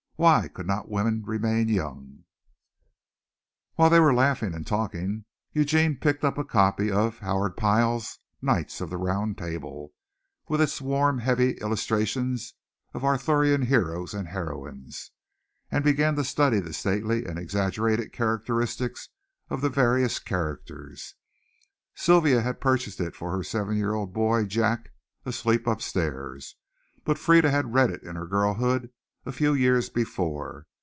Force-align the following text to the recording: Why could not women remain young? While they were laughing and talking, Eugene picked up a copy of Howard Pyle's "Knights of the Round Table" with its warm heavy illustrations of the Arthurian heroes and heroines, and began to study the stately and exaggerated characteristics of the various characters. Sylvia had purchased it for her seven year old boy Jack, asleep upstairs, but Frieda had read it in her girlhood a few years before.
Why 0.17 0.49
could 0.49 0.67
not 0.67 0.87
women 0.87 1.23
remain 1.25 1.67
young? 1.67 2.25
While 3.73 3.89
they 3.89 3.99
were 3.99 4.13
laughing 4.13 4.53
and 4.53 4.67
talking, 4.67 5.25
Eugene 5.51 5.97
picked 5.97 6.23
up 6.23 6.37
a 6.37 6.45
copy 6.45 6.91
of 6.91 7.17
Howard 7.17 7.57
Pyle's 7.57 8.19
"Knights 8.39 8.81
of 8.81 8.91
the 8.91 8.97
Round 8.97 9.35
Table" 9.35 9.93
with 10.47 10.61
its 10.61 10.79
warm 10.79 11.17
heavy 11.17 11.53
illustrations 11.53 12.53
of 12.93 13.01
the 13.01 13.07
Arthurian 13.07 13.63
heroes 13.63 14.13
and 14.13 14.27
heroines, 14.27 15.09
and 15.71 15.83
began 15.83 16.15
to 16.17 16.23
study 16.23 16.59
the 16.59 16.71
stately 16.73 17.25
and 17.25 17.39
exaggerated 17.39 18.13
characteristics 18.13 19.09
of 19.49 19.61
the 19.61 19.69
various 19.69 20.19
characters. 20.19 21.15
Sylvia 21.95 22.41
had 22.43 22.61
purchased 22.61 22.99
it 22.99 23.15
for 23.15 23.31
her 23.35 23.41
seven 23.43 23.75
year 23.75 23.95
old 23.95 24.13
boy 24.13 24.45
Jack, 24.45 24.91
asleep 25.25 25.65
upstairs, 25.65 26.57
but 27.05 27.17
Frieda 27.17 27.49
had 27.49 27.73
read 27.73 27.89
it 27.89 28.03
in 28.03 28.15
her 28.15 28.27
girlhood 28.27 28.91
a 29.23 29.31
few 29.31 29.53
years 29.53 29.87
before. 29.91 30.65